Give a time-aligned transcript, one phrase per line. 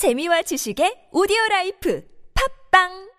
[0.00, 2.02] 재미와 지식의 오디오 라이프
[2.72, 3.10] 팟빵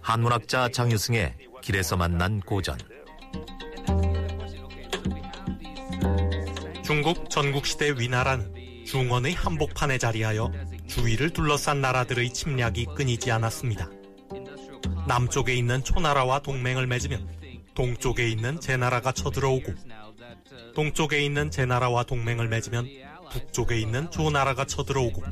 [0.00, 2.78] 한문학자 장유승의 길에서 만난 고전
[6.82, 10.50] 중국 전국시대 위나라는 중원의 한복판에 자리하여
[10.86, 13.90] 주위를 둘러싼 나라들의 침략이 끊이지 않았습니다.
[15.06, 17.28] 남쪽에 있는 초나라와 동맹을 맺으면
[17.78, 19.72] 동쪽에 있는 제나라가 쳐들어오고
[20.74, 22.88] 동쪽에 있는 제나라와 동맹을 맺으면
[23.30, 25.22] 북쪽에 있는 조나라가 쳐들어오고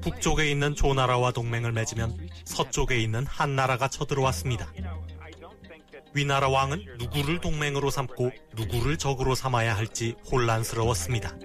[0.00, 4.72] 북쪽에 있는 조나라와 동맹을 맺으면 서쪽에 있는 한나라가 쳐들어왔습니다.
[6.12, 11.36] 위나라 왕은 누구를 동맹으로 삼고 누구를 적으로 삼아야 할지 혼란스러웠습니다.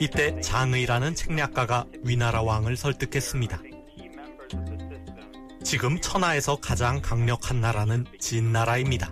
[0.00, 3.62] 이때 장의라는 책략가가 위나라 왕을 설득했습니다.
[5.72, 9.10] 지금 천하에서 가장 강력한 나라는 진나라입니다.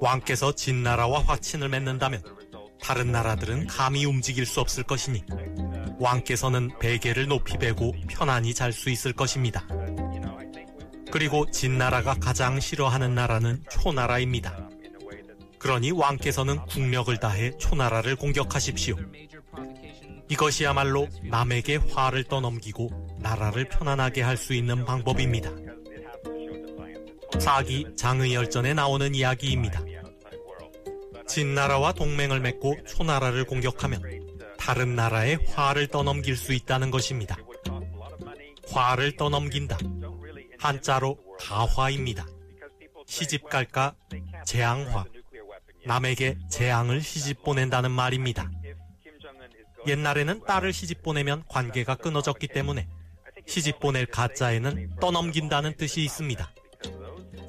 [0.00, 2.22] 왕께서 진나라와 화친을 맺는다면
[2.80, 5.22] 다른 나라들은 감히 움직일 수 없을 것이니
[5.98, 9.66] 왕께서는 베개를 높이 베고 편안히 잘 수 있을 것입니다.
[11.10, 14.70] 그리고 진나라가 가장 싫어하는 나라는 초나라입니다.
[15.58, 18.96] 그러니 왕께서는 국력을 다해 초나라를 공격하십시오.
[20.30, 25.50] 이것이야말로 남에게 화를 떠넘기고 나라를 편안하게 할 수 있는 방법입니다.
[27.38, 29.82] 사기 장의 열전에 나오는 이야기입니다.
[31.26, 34.02] 진나라와 동맹을 맺고 초나라를 공격하면
[34.58, 37.36] 다른 나라에 화를 떠넘길 수 있다는 것입니다.
[38.70, 39.78] 화를 떠넘긴다.
[40.58, 42.26] 한자로 가화입니다.
[43.06, 43.94] 시집 갈까
[44.44, 45.04] 재앙화.
[45.84, 48.50] 남에게 재앙을 시집 보낸다는 말입니다.
[49.86, 52.88] 옛날에는 딸을 시집 보내면 관계가 끊어졌기 때문에
[53.46, 56.50] 시집 보낼 가짜에는 떠넘긴다는 뜻이 있습니다.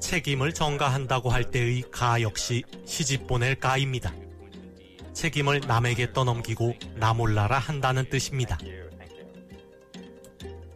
[0.00, 4.12] 책임을 전가한다고 할 때의 가 역시 시집 보낼 가입니다.
[5.14, 8.58] 책임을 남에게 떠넘기고 나몰라라 한다는 뜻입니다.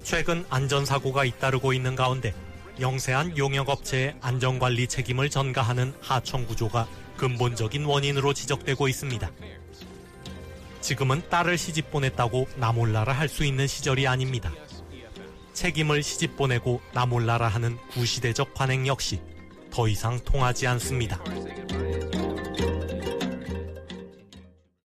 [0.02, 2.32] 최근 안전사고가 잇따르고 있는 가운데
[2.80, 9.30] 영세한 용역업체의 안전관리 책임을 전가하는 하청구조가 근본적인 원인으로 지적되고 있습니다.
[10.80, 14.52] 지금은 딸을 시집 보냈다고 나몰라라 할 수 있는 시절이 아닙니다.
[15.58, 19.20] 책임을 시집 보내고 나몰라라 하는 구시대적 관행 역시
[19.72, 21.18] 더 이상 통하지 않습니다.